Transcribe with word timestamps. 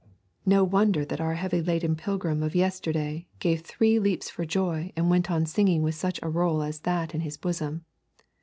No 0.47 0.63
wonder 0.63 1.05
that 1.05 1.21
our 1.21 1.35
heavy 1.35 1.61
laden 1.61 1.95
pilgrim 1.95 2.41
of 2.41 2.55
yesterday 2.55 3.27
gave 3.37 3.61
three 3.61 3.99
leaps 3.99 4.31
for 4.31 4.45
joy 4.45 4.91
and 4.95 5.11
went 5.11 5.29
on 5.29 5.45
singing 5.45 5.83
with 5.83 5.93
such 5.93 6.19
a 6.23 6.27
roll 6.31 6.63
as 6.63 6.79
that 6.79 7.13
in 7.13 7.21
his 7.21 7.37
bosom. 7.37 7.85